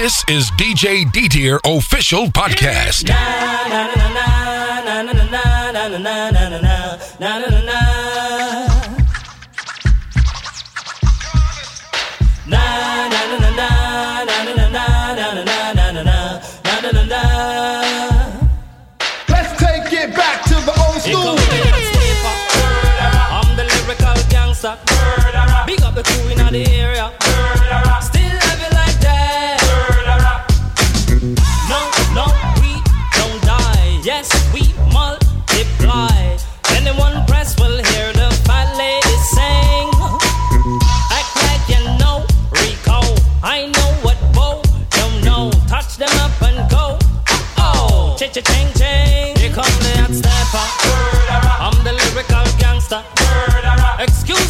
[0.00, 3.10] This is DJ D Tier official podcast.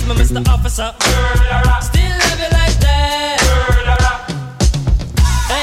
[0.08, 0.48] Me, Mr.
[0.48, 0.94] Officer.
[1.82, 3.38] Still have it like that.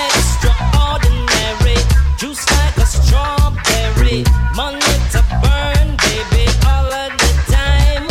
[0.05, 1.77] Extraordinary.
[2.17, 4.23] Juice like a strawberry.
[4.55, 8.07] Money to burn, baby, all of the time.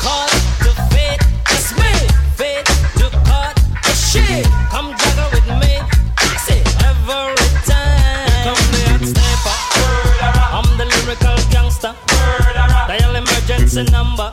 [0.00, 0.30] Cut
[0.64, 1.20] the fit,
[1.52, 1.92] it's me.
[2.38, 2.64] Fit
[3.00, 4.46] to cut the shit.
[4.72, 5.72] Come juggle with me.
[6.46, 7.36] Say every
[7.68, 8.46] time.
[8.46, 9.56] Come the hot stepper.
[10.56, 11.92] I'm the lyrical gangster.
[12.88, 14.32] Dial emergency number.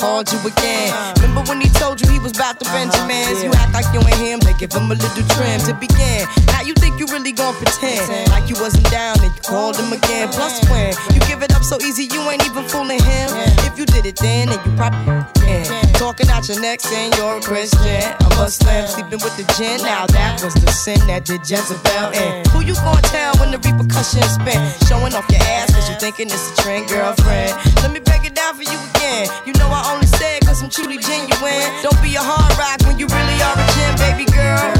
[0.00, 1.14] Called you again.
[1.20, 2.88] Remember when he told you he was about to uh-huh.
[2.88, 3.44] Benjamins?
[3.44, 6.24] You act like you ain't him, they give him a little trim to begin.
[6.70, 10.28] You think you really gon' pretend like you wasn't down and you called him again.
[10.30, 13.26] Plus when you give it up so easy, you ain't even fooling him.
[13.66, 15.66] If you did it then, then you probably can.
[15.94, 18.06] Talking out your neck saying you're a Christian.
[18.22, 19.82] A Muslim sleeping with the gin.
[19.82, 22.46] Now that was the sin that did Jezebel in.
[22.54, 24.62] Who you gonna tell when the repercussions spin?
[24.86, 27.50] Showing off your ass cause you thinking it's a trend, girlfriend.
[27.82, 29.26] Let me break it down for you again.
[29.42, 31.66] You know I only said cause I'm truly genuine.
[31.82, 34.79] Don't be a hard rock when you really are a gem, baby girl.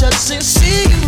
[0.00, 0.99] By the see you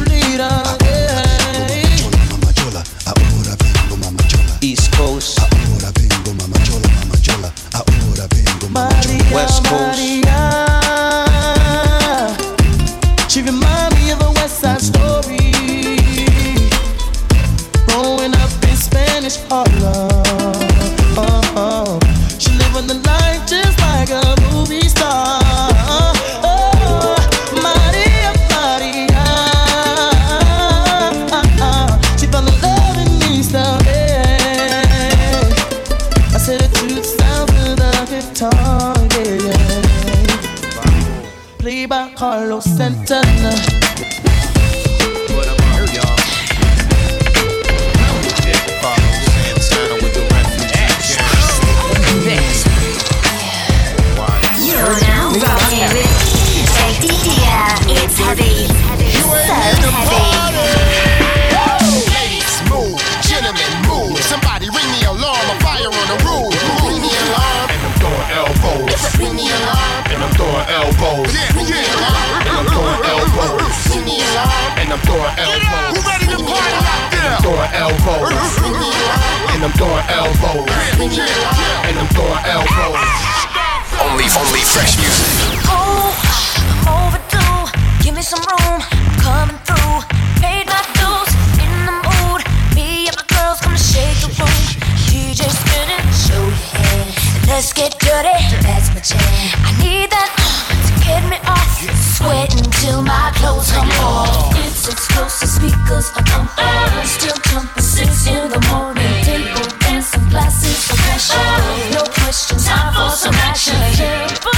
[111.13, 111.91] passion.
[111.93, 114.52] No question, time for some action.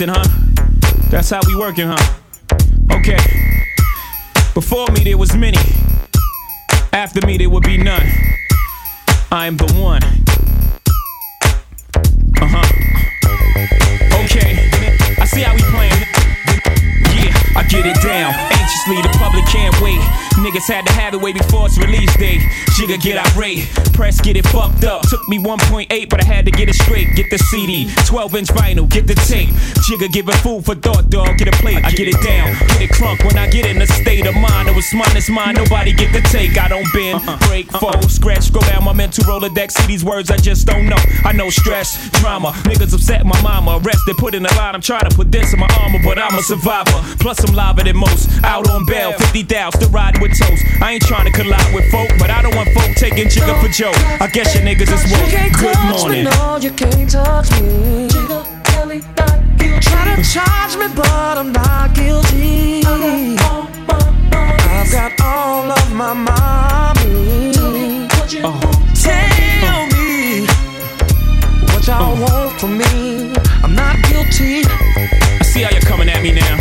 [0.00, 1.08] Innocent, huh?
[1.10, 2.14] That's how we working, huh?
[2.90, 3.18] Okay.
[4.54, 5.58] Before me there was many.
[6.92, 8.06] After me there would be none.
[9.30, 10.02] I am the one.
[12.40, 12.66] Uh huh.
[14.24, 14.68] Okay.
[15.20, 16.02] I see how we playing.
[17.14, 18.34] Yeah, I get it down.
[18.34, 20.23] Anxiously, the public can't wait.
[20.34, 22.40] Niggas had to have it way before its release date.
[22.74, 25.02] Jigga get irate, press get it fucked up.
[25.08, 27.14] Took me 1.8, but I had to get it straight.
[27.14, 29.50] Get the CD, 12 inch vinyl, get the tape.
[29.86, 31.38] Jigga giving food for thought, dog.
[31.38, 32.52] Get a plate, I get it down.
[32.68, 34.68] Get it crunk when I get in a state of mind.
[34.68, 35.54] It was mine, it's mine.
[35.54, 36.58] Nobody get the take.
[36.58, 37.48] I don't bend, uh-huh.
[37.48, 37.92] break, uh-huh.
[37.92, 39.72] fold, scratch, scroll down my mental Rolodex.
[39.72, 40.98] See these words I just don't know.
[41.24, 42.50] I know stress, drama.
[42.64, 43.80] Niggas upset my mama.
[43.82, 44.74] Arrested, put in a line.
[44.74, 46.98] I'm trying to put this in my armor, but I'm a survivor.
[47.20, 48.28] Plus, I'm liver than most.
[48.42, 50.64] Out on bail, 50 down, still riding with toast.
[50.80, 53.68] I ain't trying to collide with folk, but I don't want folk taking Jigga for
[53.68, 53.92] Joe.
[54.24, 55.28] I guess your niggas is woke.
[55.60, 56.24] Good morning.
[56.24, 58.08] Me, no, you can't touch me.
[58.64, 59.80] Kelly, not guilty.
[59.84, 62.82] Try to charge me, but I'm not guilty.
[64.74, 67.52] I've got all of my mommy.
[67.52, 68.72] Tell me what uh-huh.
[71.84, 72.24] y'all uh-huh.
[72.24, 73.34] want from me.
[73.62, 74.64] I'm not guilty.
[74.64, 76.56] I see how you're coming at me now.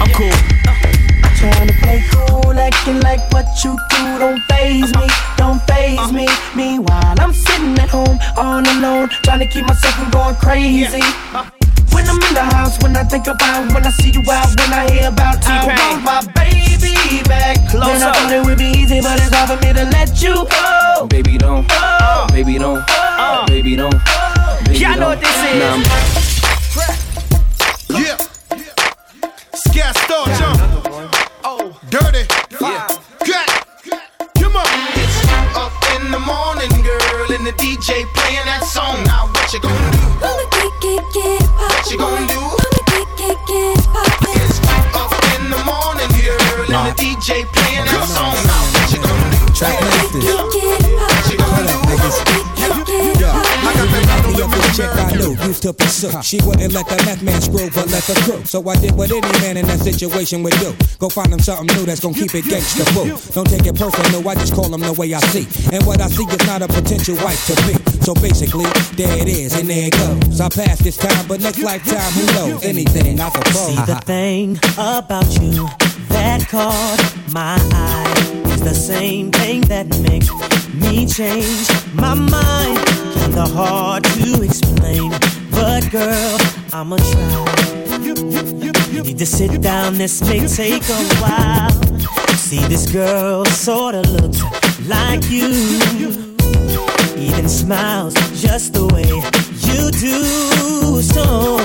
[0.00, 0.36] I'm cool.
[0.68, 0.76] Uh,
[1.24, 2.49] I'm Trying to play cool,
[2.80, 5.06] acting like what you do don't phase me,
[5.36, 6.26] don't phase me.
[6.56, 11.00] Meanwhile, I'm sitting at home all alone, trying to keep myself from going crazy.
[11.92, 14.72] When I'm in the house, when I think about, when I see you out, when
[14.72, 16.04] I hear about, I T-Pain.
[16.04, 17.56] want my baby back.
[17.68, 18.16] Close then I up.
[18.16, 21.06] thought it would be easy, but it's hard for me to let you go.
[21.08, 22.26] Baby don't, oh.
[22.32, 23.44] baby don't, oh.
[23.48, 23.94] baby don't.
[24.64, 25.28] Baby Y'all know what don't.
[25.28, 25.58] this is.
[25.60, 25.84] Nah, I'm-
[28.02, 28.16] Yeah.
[29.54, 30.79] Scat star jump.
[31.62, 32.24] Oh, dirty.
[32.58, 32.88] Yeah.
[33.20, 33.52] Crack.
[34.40, 34.64] Come on.
[34.96, 39.04] It's up in the morning, girl, and the DJ playing that song.
[39.04, 40.00] Now what you gonna do?
[40.24, 42.40] I'ma get, get, get it What you gonna do?
[42.40, 44.40] I'ma get, get, get it poppin'.
[44.40, 44.56] It's
[44.96, 48.40] up in the morning, girl, and the DJ playing that song.
[48.48, 50.24] Now what you gonna do?
[50.24, 51.09] Get, get it poppin'.
[54.74, 56.10] chick I knew used to pursue.
[56.22, 58.44] She wouldn't let the left man screw, but let the crew.
[58.44, 60.74] So I did what any man in that situation would do.
[60.98, 63.08] Go find him something new that's gonna keep it gangsta fool.
[63.34, 65.46] Don't take it personal, I just call him the way I see.
[65.74, 67.74] And what I see is not a potential wife to be.
[68.04, 70.40] So basically, there it is, and there it goes.
[70.40, 72.64] I passed this time, but next lifetime, who knows?
[72.64, 73.66] Anything I propose.
[73.66, 75.68] See the thing about you
[76.08, 80.30] that caught my eye is the same thing that makes
[80.74, 83.09] me change my mind
[83.40, 85.10] kinda hard to explain.
[85.50, 86.38] But girl,
[86.72, 87.94] I'ma try.
[88.92, 91.70] You need to sit down, this may take a while.
[92.36, 94.42] See, this girl sorta looks
[94.86, 95.48] like you.
[97.16, 99.08] Even smiles just the way
[99.68, 101.02] you do.
[101.02, 101.60] So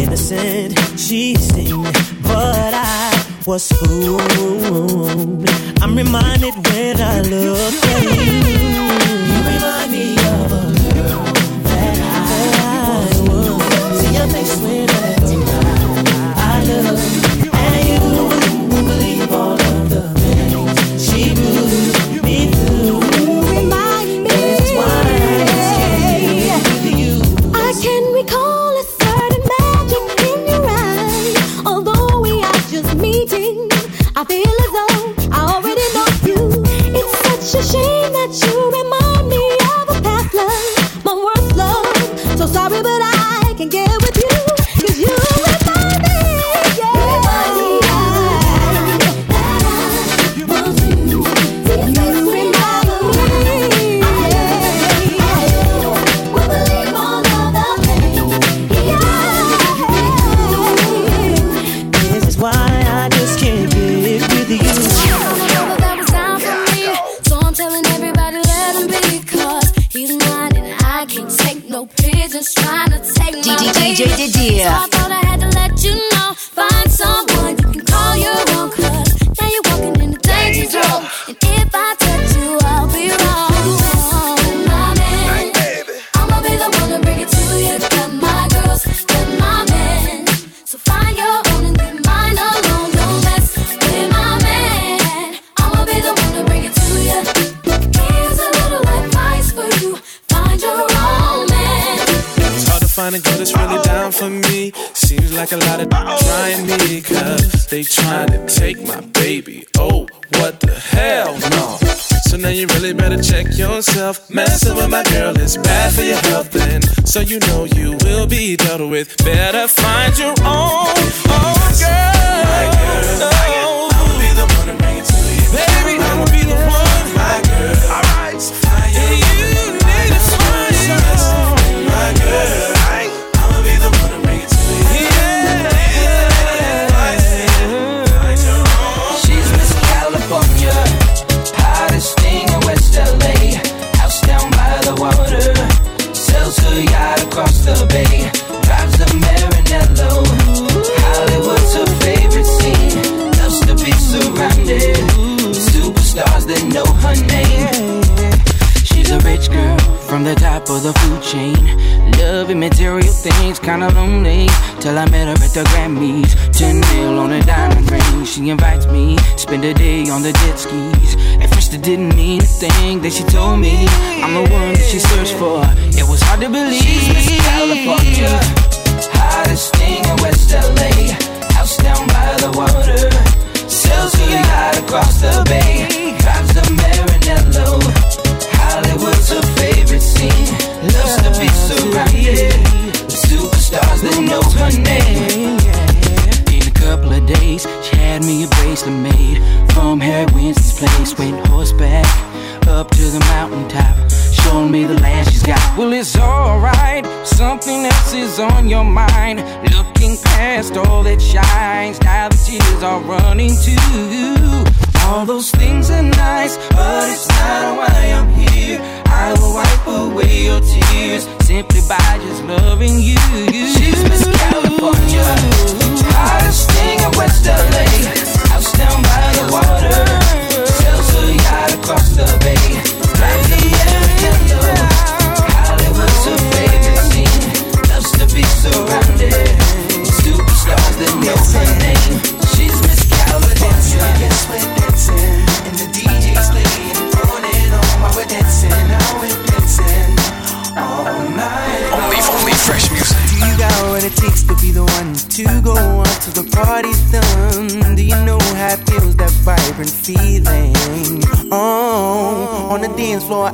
[0.00, 5.48] innocent she seemed, but I was fooled.
[5.82, 8.40] I'm reminded when I look at you.
[9.30, 10.19] You remind me.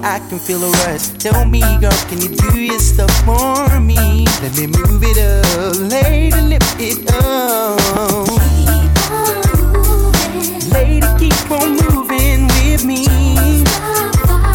[0.09, 1.09] I can feel a rush.
[1.19, 4.25] Tell me, girl, can you do your stuff for me?
[4.41, 8.29] Let me move it up, lay the lip it up.
[8.39, 9.35] Keep on
[9.83, 10.71] moving.
[10.71, 13.05] Lady, keep on moving with me.
[13.11, 14.47] Don't stop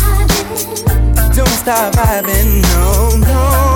[0.85, 3.70] vibing, Don't stop vibing no, no.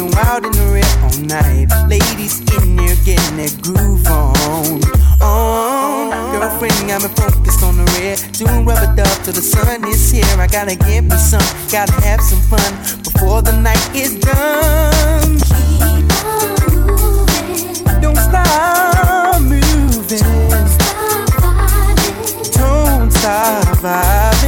[0.00, 1.68] been wild in the red all night.
[1.88, 4.80] Ladies in here getting their groove on.
[5.20, 6.32] On.
[6.32, 8.16] Girlfriend got me focused on the red.
[8.32, 10.24] Doing rubber dub till the sun is here.
[10.38, 12.72] I gotta get me some, gotta have some fun
[13.04, 15.36] before the night is done.
[15.50, 18.00] Keep on moving.
[18.00, 20.24] Don't stop moving.
[20.24, 22.52] Don't stop vibing.
[22.56, 24.39] Don't stop vibing.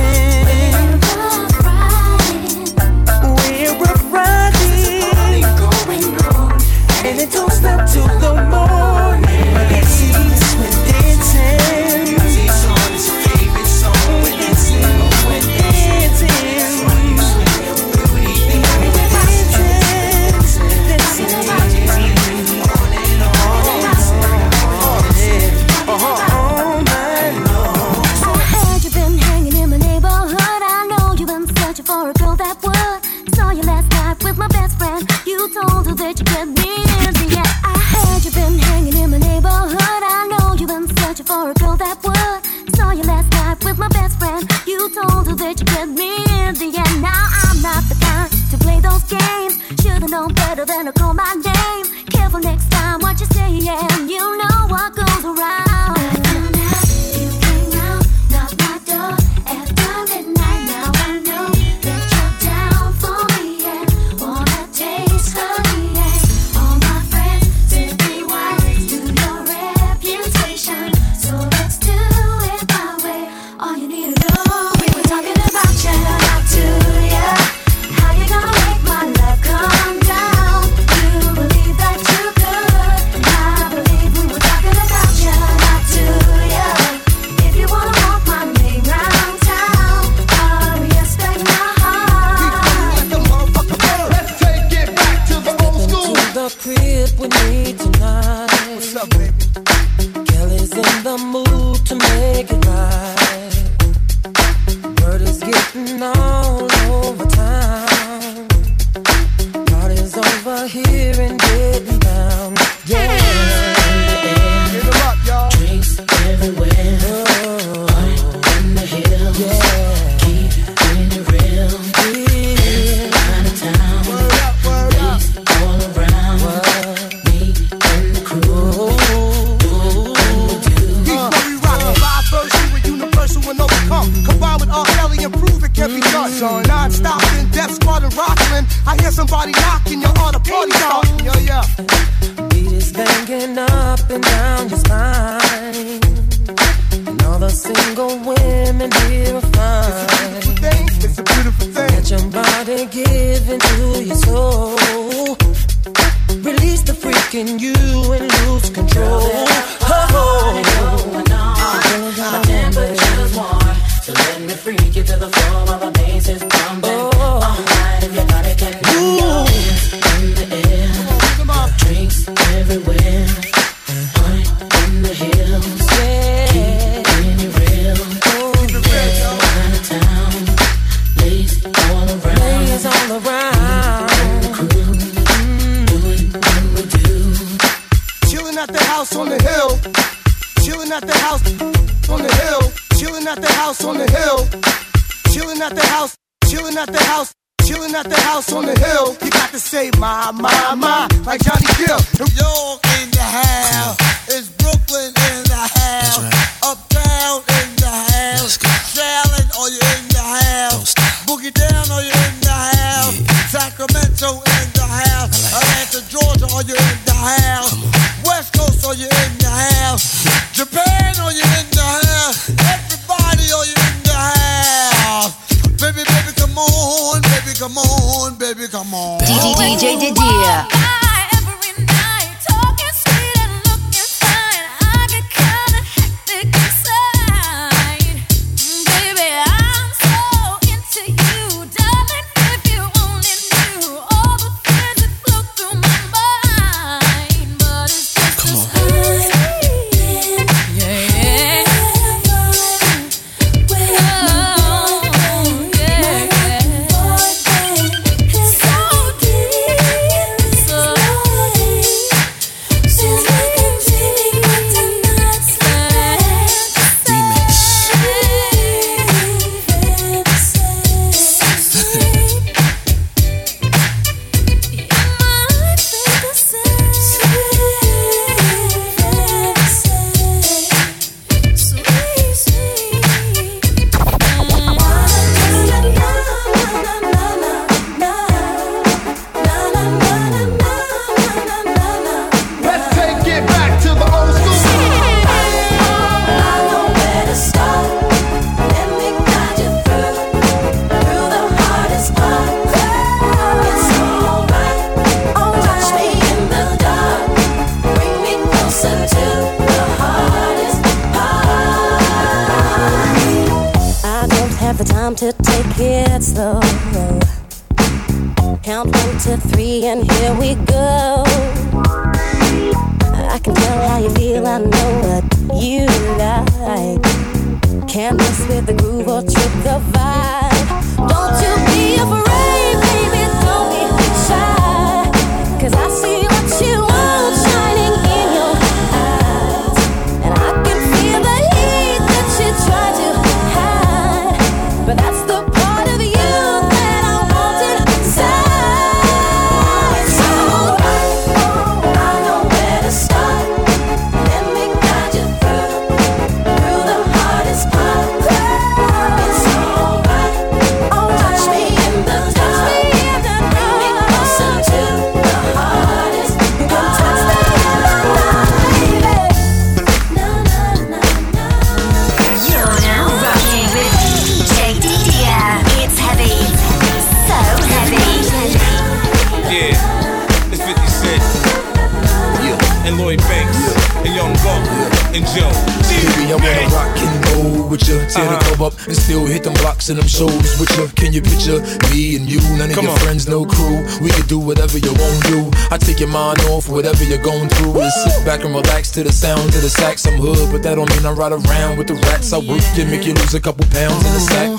[396.12, 399.62] mind off whatever you're going through and sit back and relax to the sound of
[399.62, 400.06] the sax.
[400.06, 402.32] I'm hood, but that don't mean I ride around with the rats.
[402.32, 404.50] I work and make you lose a couple pounds in the sack.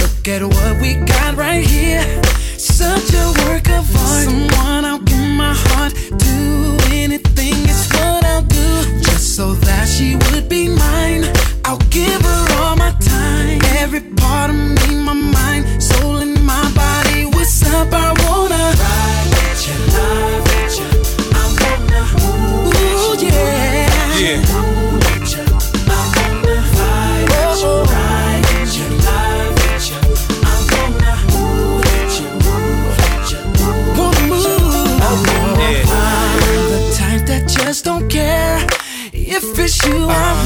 [0.00, 2.02] Look at what we got right here.
[2.56, 4.24] Such a work of art.
[4.24, 6.34] Someone I'll give my heart to.
[6.90, 9.00] Anything is what I'll do.
[9.04, 11.24] Just so that she would be mine.
[11.66, 12.43] I'll give her
[39.86, 40.43] you are.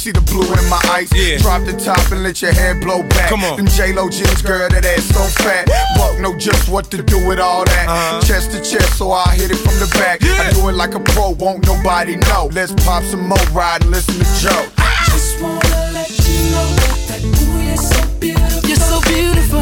[0.00, 1.12] see the blue in my eyes.
[1.12, 1.36] Yeah.
[1.36, 3.28] Drop the top and let your head blow back.
[3.28, 3.56] Come on.
[3.58, 5.68] Them J-Lo jeans, girl, that ass so fat.
[5.96, 7.86] Buck know just what to do with all that.
[7.86, 8.20] Uh-huh.
[8.22, 10.22] Chest to chest, so I hit it from the back.
[10.22, 10.40] Yeah.
[10.40, 12.48] I do it like a pro, won't nobody know.
[12.52, 14.64] Let's pop some more ride and listen to Joe.
[14.78, 16.68] I just wanna let you know
[17.08, 18.68] that ooh, you're so beautiful.
[18.68, 19.60] You're so beautiful.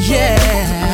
[0.00, 0.93] Yeah.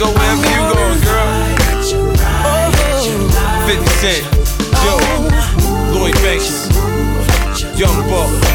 [0.00, 1.28] Go wherever you going, girl.
[3.66, 4.24] 50 Cent,
[4.82, 4.98] Joe,
[5.92, 6.70] Lloyd Banks,
[7.78, 8.49] Young Buck.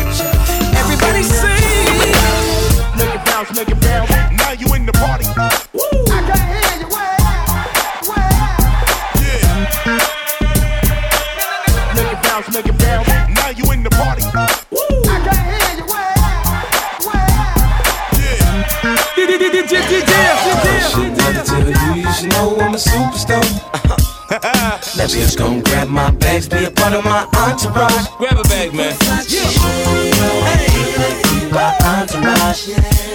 [22.85, 23.43] Superstar.
[24.97, 28.07] Let me just gon' grab my bags, be a part of my entourage.
[28.17, 28.95] Grab a bag, man.
[31.51, 33.14] My entourage, Let's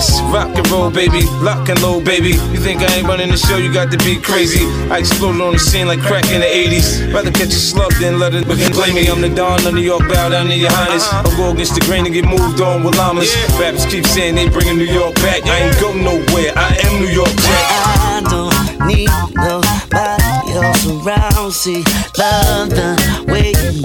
[0.00, 0.32] go.
[0.32, 1.22] Rock and roll, baby.
[1.40, 2.30] Lock and load, baby.
[2.52, 3.56] You think I ain't running the show?
[3.56, 4.66] You got to be crazy.
[4.90, 7.12] I exploded on the scene like crack in the 80s.
[7.12, 8.72] Rather catch a slug than let it begin.
[8.72, 11.06] Play me, I'm the Don of New York, bow down to your highness.
[11.06, 11.22] Uh-huh.
[11.26, 13.34] I'll go against the grain and get moved on with llamas.
[13.58, 15.44] Rappers keep saying they bringing New York back.
[15.46, 16.52] I ain't go nowhere.
[16.56, 17.64] I am New York Jack.
[17.70, 21.52] I don't need nobody else around.
[21.52, 21.84] See,
[22.18, 22.96] love the
[23.28, 23.82] way you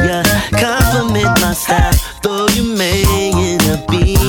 [0.57, 1.93] compliment my style.
[2.23, 4.28] Though you may end up being my only girl.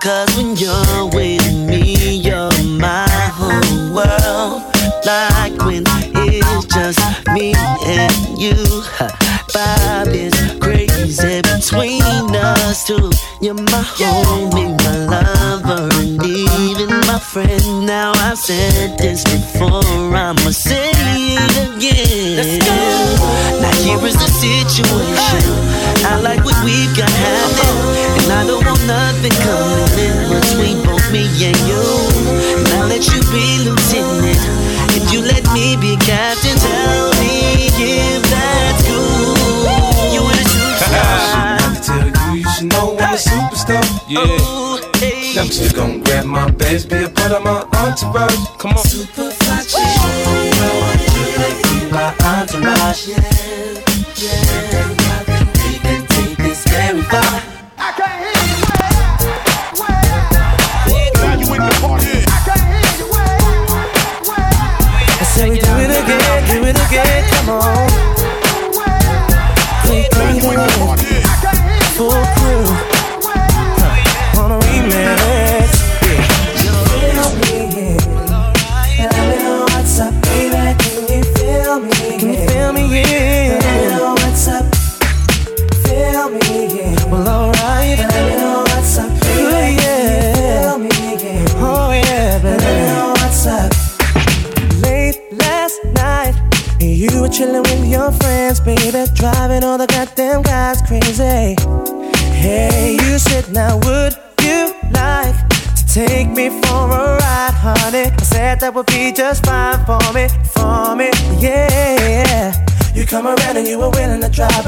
[0.00, 4.62] Cause when you're with me, you're my whole world.
[5.04, 7.54] Like when it's just me
[7.86, 8.54] and you.
[9.52, 12.02] Vibe is crazy between
[12.34, 13.10] us two.
[13.40, 17.86] You're my homie, my lover, and even my friend.
[17.86, 19.84] Now I've said this before,
[20.16, 22.36] I'ma say it again.
[22.36, 23.60] Let's go.
[23.60, 25.44] Now here is the situation.
[26.04, 28.01] I like what we've got happening,
[29.44, 31.82] nothing coming in between both me and you.
[32.58, 34.42] And I'll let you be lieutenant.
[34.94, 39.34] If you let me be captain, tell me if that's cool.
[40.12, 41.58] You were the superstar.
[41.60, 43.84] Never tell you, you should know I'm a superstar.
[44.08, 45.40] Yeah.
[45.40, 48.36] I'm just gon' grab my bags, be a part of my entourage.
[48.58, 48.84] Come on.
[48.84, 49.80] Super fly chick.
[51.90, 53.41] My entourage, yeah, yeah.
[67.60, 67.91] Again,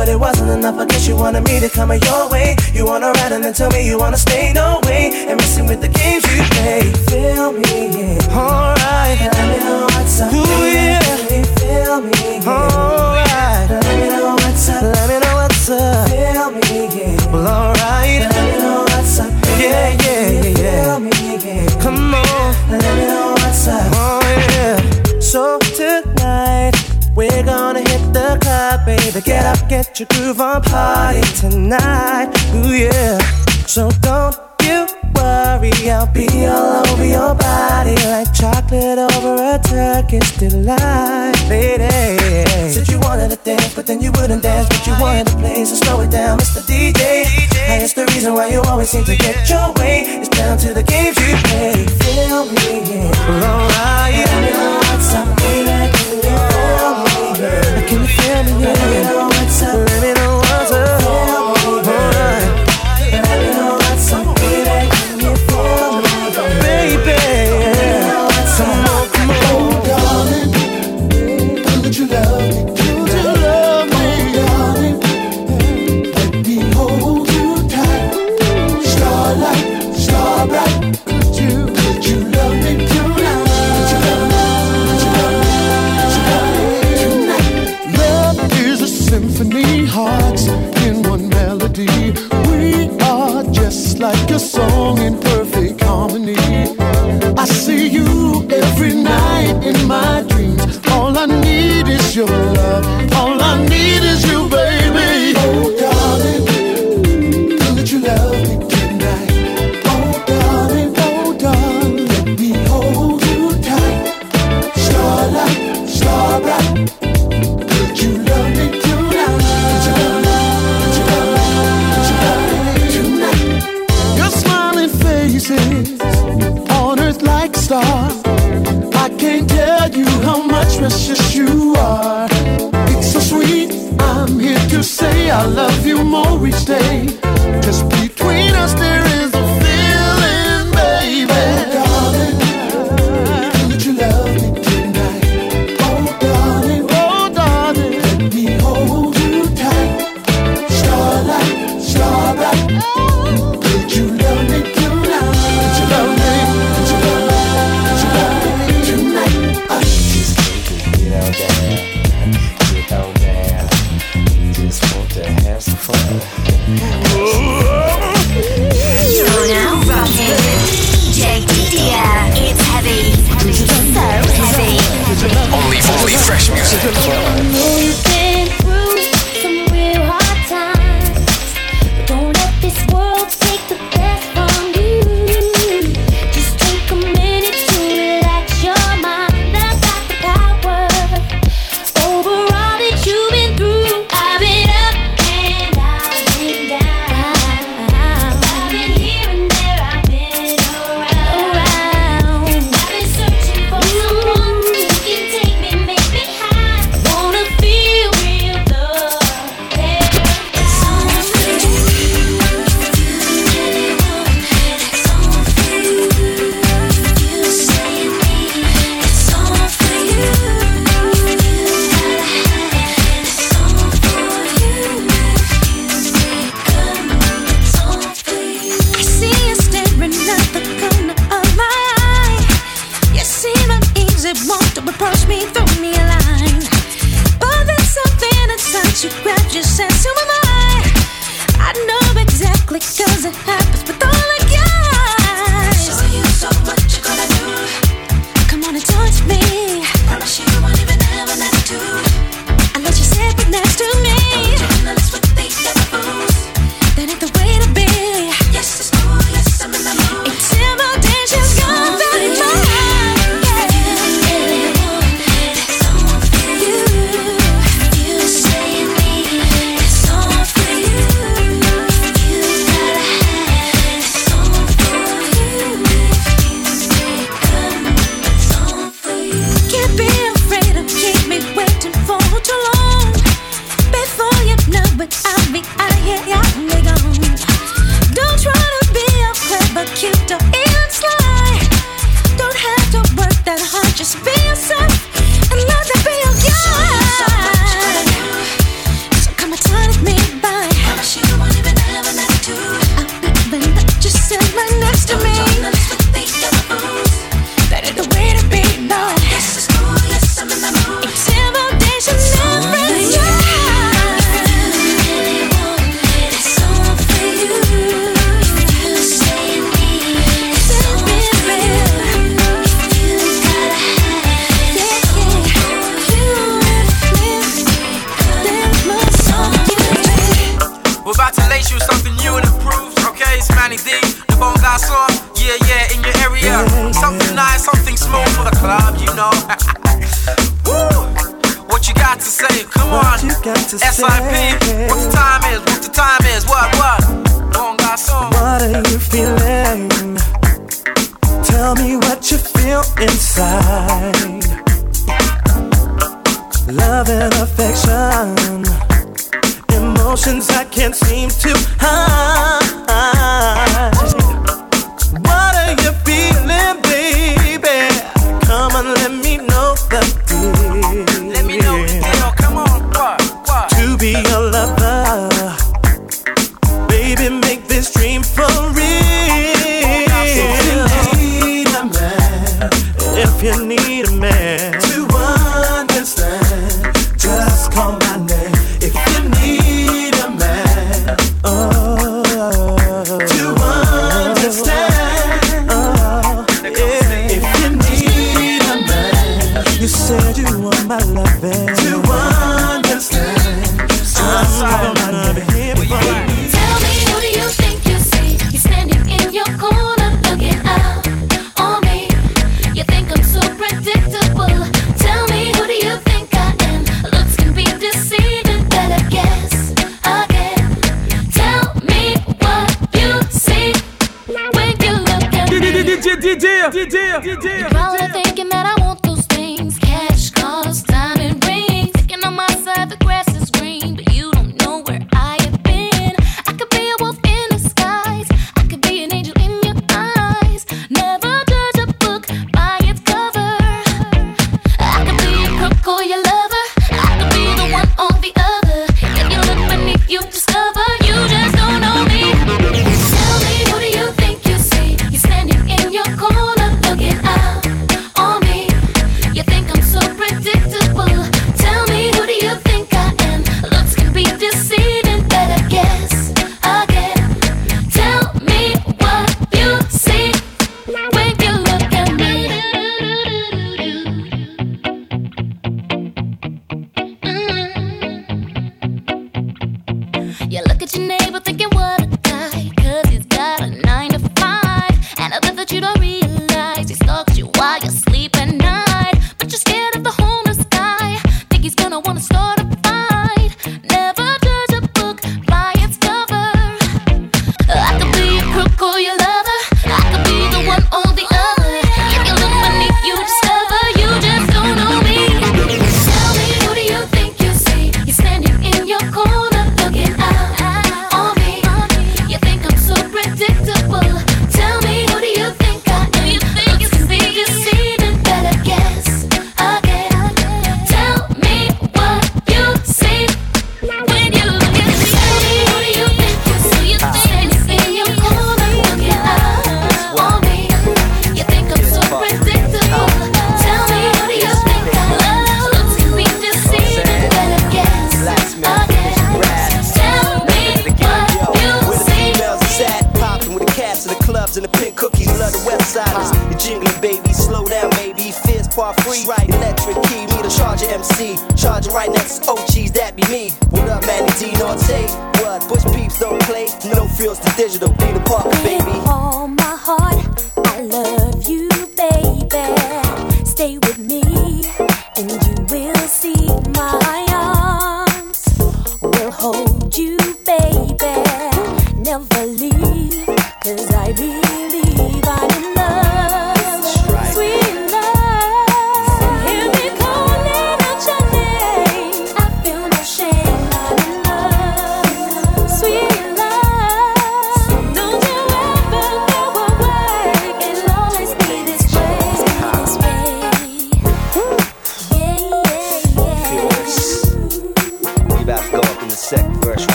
[0.00, 0.78] but it wasn't enough.
[0.78, 2.56] I guess you wanted me to come your way.
[2.72, 5.12] You wanna ride and then tell me you wanna stay, no way.
[5.28, 6.80] And messing with the games you play.
[7.10, 8.40] Feel me, yeah.
[8.44, 9.20] Alright.
[9.20, 10.32] Let me know what's up.
[10.32, 11.00] Ooh, yeah.
[11.28, 12.48] Can feel me, yeah.
[12.48, 13.68] Alright.
[13.68, 14.82] Let me know what's up.
[14.82, 16.08] Let me know what's up.
[16.08, 17.32] Feel me, yeah.
[17.32, 18.20] Well, alright.
[18.32, 19.30] Let me know what's up.
[19.60, 20.84] Yeah, yeah, yeah, yeah.
[20.84, 21.12] Feel me,
[21.44, 21.82] yeah.
[21.84, 22.70] Come on.
[22.72, 23.84] Let me know what's up.
[23.92, 25.20] Oh, yeah.
[25.20, 25.59] So
[28.60, 29.20] club, baby.
[29.20, 32.28] Get up, get your groove on, party tonight.
[32.54, 33.18] Ooh, yeah.
[33.66, 40.30] So don't you worry, I'll be all over your body like chocolate over a Turkish
[40.36, 42.18] delight, lady.
[42.74, 45.64] Said you wanted to dance, but then you wouldn't dance, but you wanted to play,
[45.64, 46.60] so slow it down, Mr.
[46.70, 47.24] DJ.
[47.70, 50.04] And it's the reason why you always seem to get your way.
[50.20, 51.86] It's down to the games you play.
[52.02, 53.46] Feel me, yeah.
[53.46, 54.28] Alright.
[54.42, 55.70] Me know what's up, baby.
[57.40, 58.64] Can you feel me?
[58.66, 59.88] Let me know what's up.
[59.88, 60.29] Let me know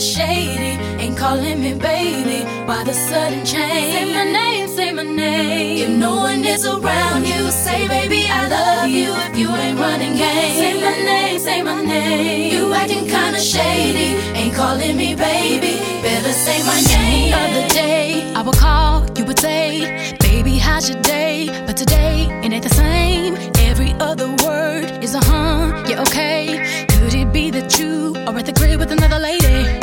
[0.00, 0.72] shady.
[1.02, 2.44] Ain't calling me baby.
[2.66, 3.94] Why the sudden change?
[3.94, 5.90] Say my name, say my name.
[5.90, 9.12] If no one is around you, say baby I love you.
[9.28, 12.52] If you ain't running game, say my name, say my name.
[12.52, 14.16] You acting kinda shady.
[14.38, 15.78] Ain't calling me baby.
[16.02, 17.34] Better say my name.
[17.34, 21.48] Other day I would call, you would say, baby how's your day?
[21.66, 23.36] But today it ain't the same.
[23.68, 26.86] Every other word is a huh, yeah okay.
[26.88, 29.79] Could it be that you are at the crib with another lady?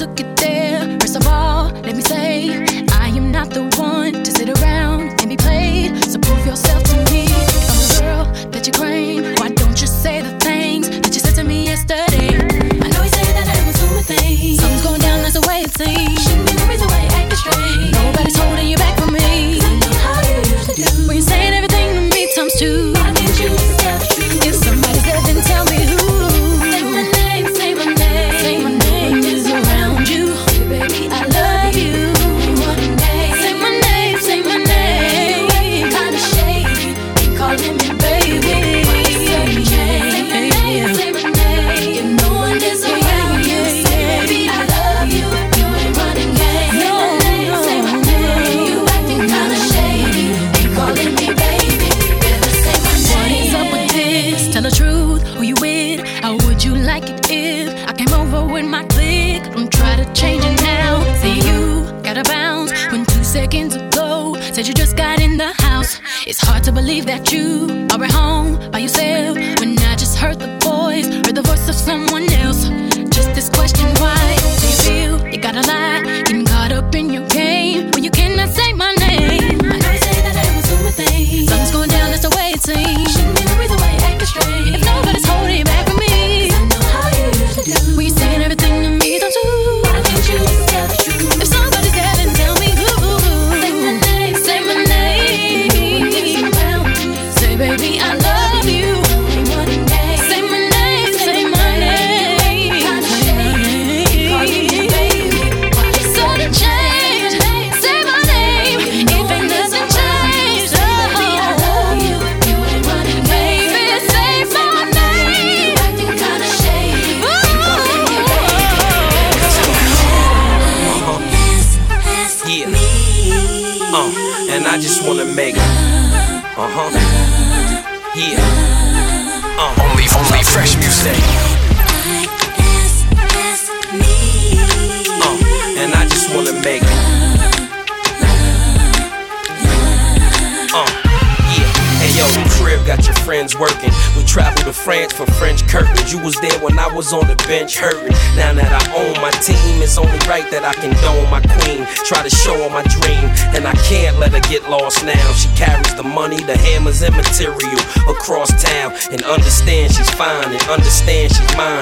[0.00, 0.39] took it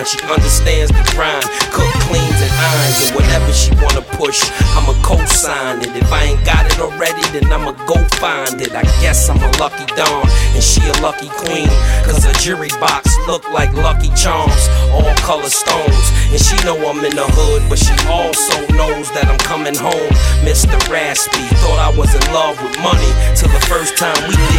[0.09, 2.97] She understands the grind, cook, cleans, and irons.
[3.05, 4.41] And whatever she wanna push,
[4.73, 5.93] I'ma co-sign it.
[5.93, 8.73] If I ain't got it already, then I'ma go find it.
[8.73, 10.25] I guess I'm a lucky don,
[10.57, 11.69] and she a lucky queen.
[12.09, 14.65] Cause her jury box look like Lucky Charms,
[14.97, 16.09] all color stones.
[16.33, 20.09] And she know I'm in the hood, but she also knows that I'm coming home.
[20.41, 20.73] Mr.
[20.89, 24.58] Raspy thought I was in love with money till the first time we did.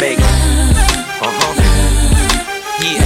[0.00, 0.18] make.
[0.20, 0.22] Uh
[1.22, 1.54] huh.
[2.82, 3.02] Yeah.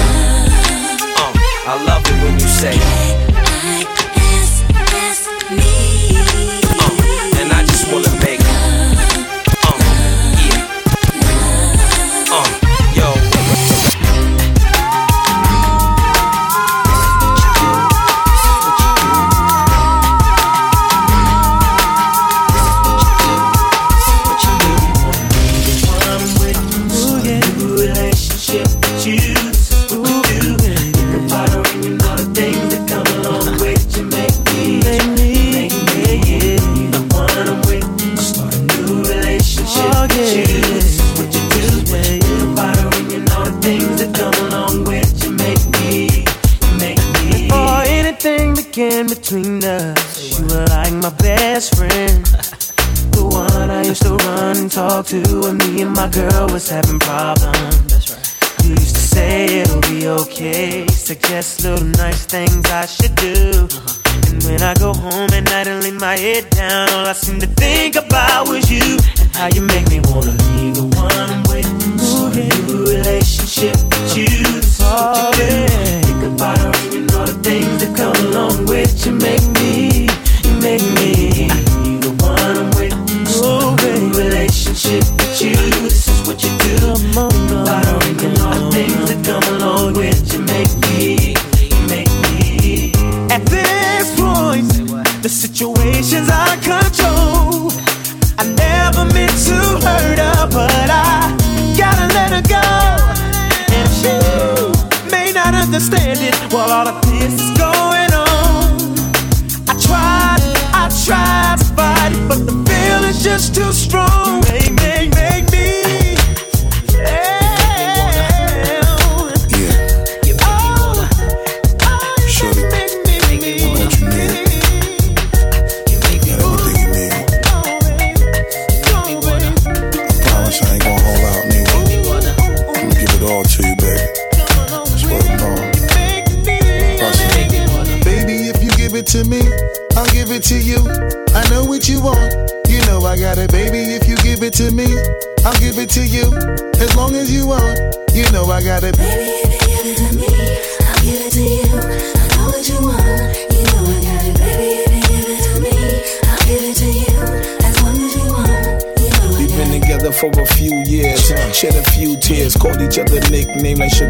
[1.17, 1.33] Uh,
[1.71, 3.22] I love it when you say.
[56.13, 57.87] girl was having problems.
[57.89, 58.65] That's right.
[58.65, 60.87] You used to say it'll be okay.
[60.89, 63.67] Suggest little nice things I should do.
[63.73, 64.29] Uh-huh.
[64.29, 67.41] And when I go home at night and lay my head down, all I seem
[67.41, 71.43] to think about was you and how you make me wanna be the one I'm
[71.49, 71.67] with.
[72.01, 73.77] So a new relationship
[113.51, 114.02] too strong.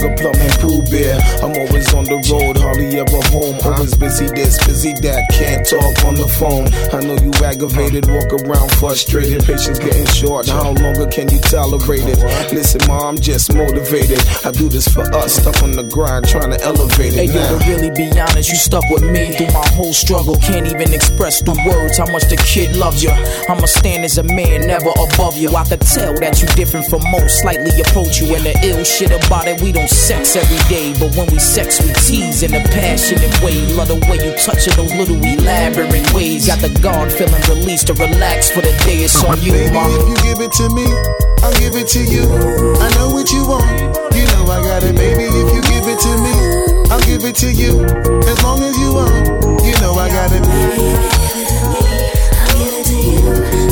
[0.02, 1.14] Sugar Plum and Pooh Bear.
[1.42, 2.41] I'm always on the road,
[3.02, 3.72] hardly ever home.
[3.72, 6.68] Always busy this, busy that, can't talk on the phone.
[6.92, 10.48] I know you aggravated, walk around frustrated, patience getting short.
[10.48, 12.18] How longer can you tolerate it?
[12.52, 14.20] Listen, ma, I'm just motivated.
[14.44, 17.14] I do this for us, stuck on the grind, trying to elevate it.
[17.14, 20.36] Hey it yo, to really be honest, you stuck with me through my whole struggle.
[20.36, 23.12] Can't even express through words how much the kid loves you.
[23.48, 25.54] I'ma stand as a man, never above you.
[25.54, 28.34] I could tell that you different from most, slightly approach you.
[28.34, 30.92] And the ill shit about it, we don't sex every day.
[30.98, 33.56] But when we sex, we tease in a passionate way.
[33.72, 36.46] Love the way you touch it, those little elaborate ways.
[36.46, 39.08] Got the guard feeling released to relax for the day.
[39.08, 39.96] It's on you, Baby, mama.
[39.96, 40.84] if you give it to me,
[41.40, 42.28] I'll give it to you.
[42.84, 43.72] I know what you want.
[44.12, 45.24] You know I got it, baby.
[45.24, 46.34] If you give it to me,
[46.92, 47.80] I'll give it to you.
[48.28, 50.44] As long as you want, you know I got it.
[52.52, 53.71] Player,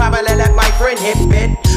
[0.00, 1.69] Probably let my friend hit bit.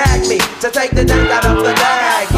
[0.00, 2.28] snag me to take the dank out of the bag.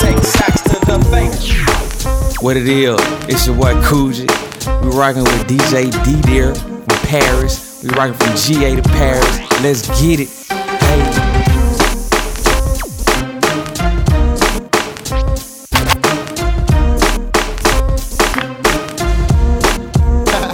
[0.00, 2.42] Take sacks to the face.
[2.42, 2.98] What it is?
[3.28, 4.47] It's your boy Coogee.
[4.66, 7.82] We rocking with DJ D there from Paris.
[7.82, 9.62] We rocking from GA to Paris.
[9.62, 10.28] Let's get it.
[10.80, 11.02] Hey.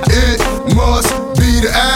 [0.06, 1.93] It must be the.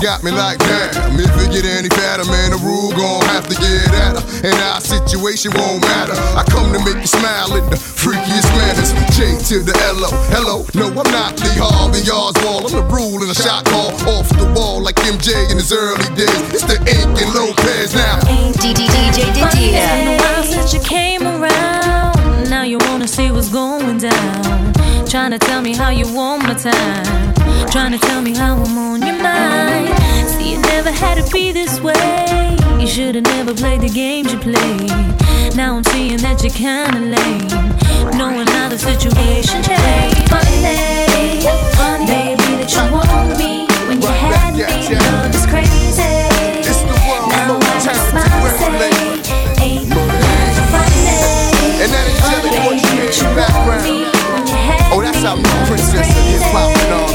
[0.00, 1.20] Got me like damn.
[1.20, 4.24] If it get any fatter, man, the rule gon' have to get at her.
[4.48, 6.16] And our situation won't matter.
[6.16, 8.96] I come to make you smile in the freakiest manners.
[9.12, 10.10] J to the L O.
[10.32, 12.72] Hello, no, I'm not Lee Harvey Oswald.
[12.72, 16.08] I'm the rule in a shot call off the wall like MJ in his early
[16.16, 16.32] days.
[16.48, 18.24] It's the Inc and Lopez now.
[18.56, 22.48] DJ It's been a while since you came around.
[22.48, 24.79] Now you wanna see what's going down.
[25.10, 27.34] Trying to tell me how you want my time.
[27.66, 29.88] Trying to tell me how I'm on your mind.
[30.30, 32.56] See, it never had to be this way.
[32.78, 34.88] You should have never played the games you played.
[35.56, 37.48] Now I'm seeing that you're kinda lame.
[38.16, 40.30] Knowing how the situation changed.
[40.30, 41.42] Funny,
[41.74, 44.62] funny, baby, that you want me when you had me.
[44.94, 46.06] Love is crazy.
[47.34, 48.30] Now I just say,
[49.58, 51.82] ain't nothing funny.
[51.82, 53.10] And that you hear
[54.06, 54.19] in
[55.36, 57.09] that's princess of hip hop and all,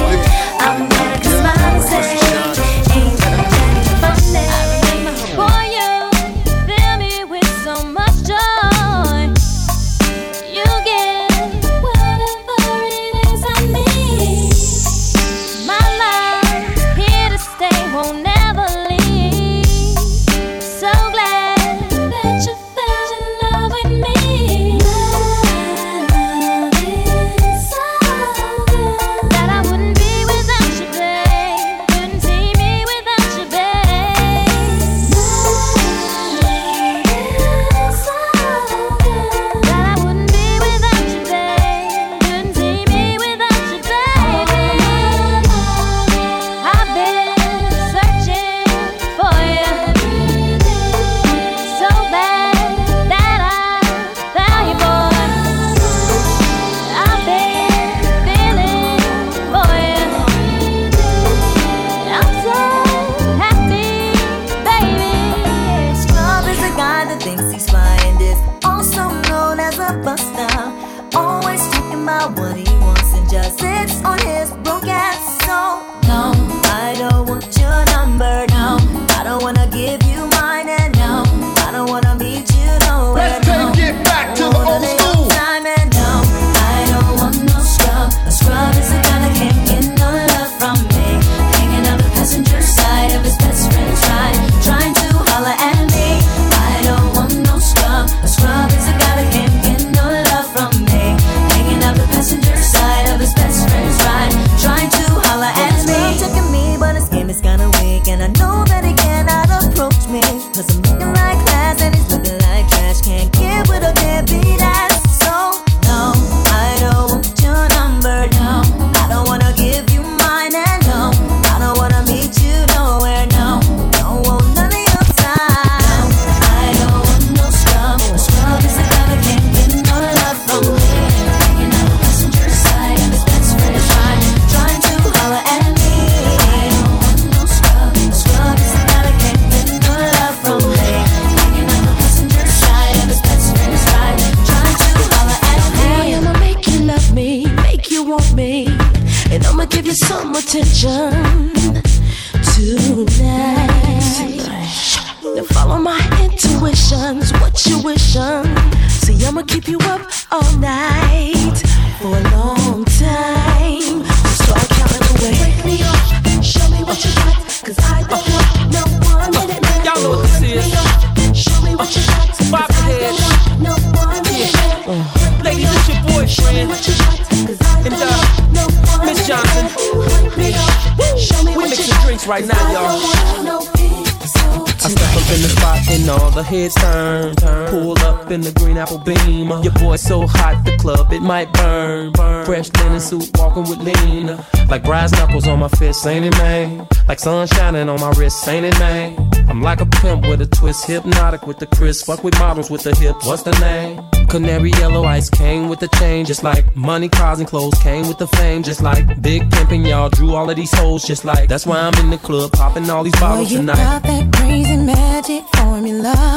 [186.46, 187.36] heads turn.
[187.36, 187.70] turn.
[187.70, 189.50] Pull up in the green apple beam.
[189.64, 192.12] Your boy so hot, the club it might burn.
[192.12, 192.46] burn.
[192.46, 194.38] Fresh linen suit, walking with lean.
[194.70, 196.88] Like brass knuckles on my fist, ain't it, man?
[197.08, 199.16] Like sun shining on my wrist, ain't it, man?
[199.50, 202.08] I'm like a pimp with a twist, hypnotic with the crisp.
[202.08, 203.26] Fuck with models with the hips.
[203.26, 204.02] What's the name?
[204.28, 208.18] Canary yellow ice came with the chain, just like money, cars, and clothes came with
[208.18, 209.86] the fame, just like big pimping.
[209.86, 212.90] Y'all drew all of these hoes, just like that's why I'm in the club popping
[212.90, 213.76] all these bottles you tonight.
[213.76, 216.35] got that crazy magic formula.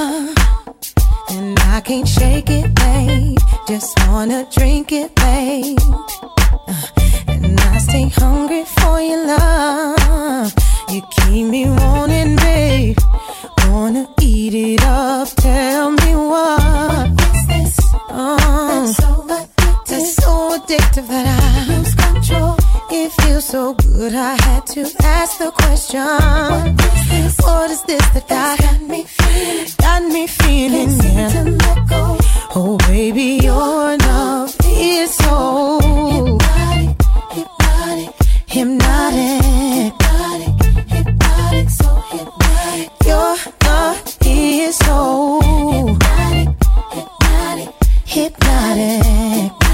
[1.31, 3.39] And I can't shake it, babe.
[3.67, 5.79] Just wanna drink it, babe.
[6.69, 6.87] Uh,
[7.27, 10.55] and I stay hungry for your love.
[10.89, 12.99] You keep me wanting, babe.
[13.71, 15.29] Wanna eat it up.
[15.37, 17.11] Tell me what.
[17.11, 17.35] what.
[17.35, 17.79] is this?
[18.11, 19.25] Oh,
[19.87, 22.58] that's so addictive that I lose control.
[22.91, 26.07] It feels so good, I had to ask the question.
[27.45, 29.67] What is this, that got, me feeling?
[29.79, 32.17] Got me feeling, yeah.
[32.55, 35.79] Oh, baby, your love is so
[37.31, 38.15] hypnotic,
[38.47, 40.55] hypnotic, hypnotic,
[40.89, 42.91] hypnotic, so hypnotic.
[43.07, 46.49] Your love is so hypnotic,
[46.95, 47.75] hypnotic,
[48.07, 49.68] hypnotic,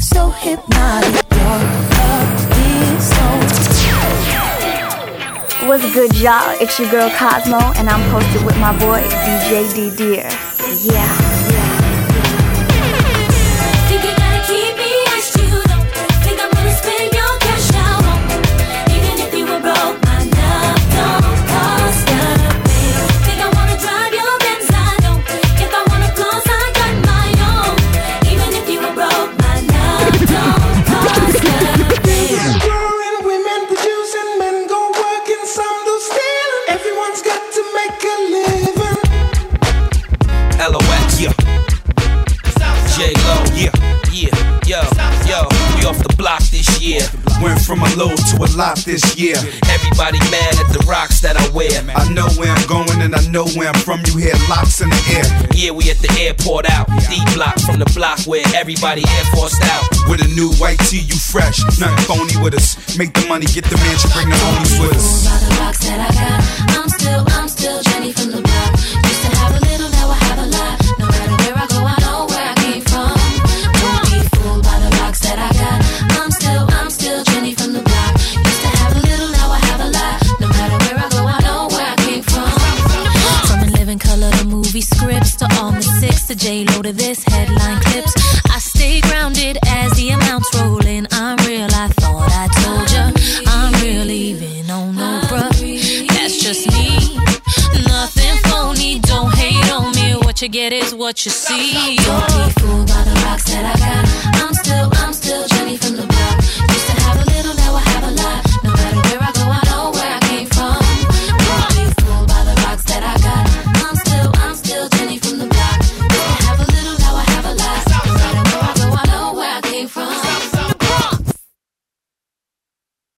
[0.00, 1.26] so hypnotic.
[1.32, 1.58] Your
[1.98, 3.24] love is so.
[5.66, 6.56] What's good, y'all?
[6.60, 10.28] It's your girl Cosmo, and I'm posted with my boy DJ D Deer.
[10.84, 11.27] Yeah.
[48.88, 49.36] this year.
[49.68, 51.68] Everybody mad at the rocks that I wear.
[51.92, 54.00] I know where I'm going and I know where I'm from.
[54.08, 55.28] You hear locks in the air.
[55.52, 56.88] Yeah, we at the airport out.
[57.12, 59.84] D block from the block where everybody air forced out.
[60.08, 61.60] With a new white tee, you fresh.
[61.76, 62.80] Nothing phony with us.
[62.96, 65.28] Make the money, get the mansion, bring the homies with us.
[65.28, 66.40] The rocks that I got,
[66.72, 67.27] I'm still